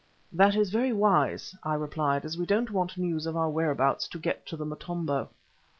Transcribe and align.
"That 0.33 0.55
is 0.55 0.71
very 0.71 0.91
wise," 0.91 1.55
I 1.61 1.75
replied, 1.75 2.25
"as 2.25 2.35
we 2.35 2.47
don't 2.47 2.71
want 2.71 2.97
news 2.97 3.27
of 3.27 3.37
our 3.37 3.51
whereabouts 3.51 4.07
to 4.07 4.17
get 4.17 4.47
to 4.47 4.57
the 4.57 4.65
Motombo." 4.65 5.29